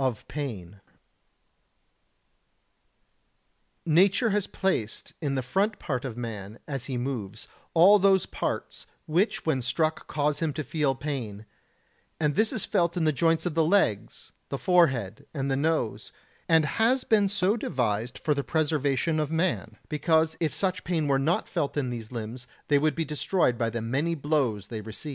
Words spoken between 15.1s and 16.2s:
and the nose,